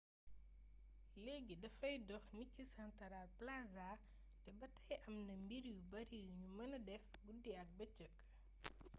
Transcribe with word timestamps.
léegi 1.23 1.55
dafay 1.63 1.95
dox 2.09 2.23
niki 2.37 2.63
santaral 2.75 3.27
plaza 3.39 3.89
te 4.43 4.49
ba 4.59 4.67
tey 4.87 4.99
am 5.07 5.15
na 5.27 5.33
mbir 5.43 5.63
yu 5.73 5.77
bari 5.91 6.17
yuñu 6.25 6.47
mëna 6.57 6.77
def 6.89 7.05
guddi 7.25 7.51
ak 7.61 7.69
bëcëk 7.77 8.13